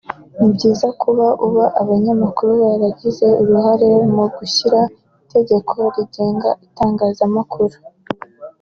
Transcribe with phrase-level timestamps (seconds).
[0.37, 4.89] Ni byiza kuba ubu abanyamakuru baragize uruhare mu gushyiraho
[5.23, 7.77] Itegeko rigenga Itangazamakuru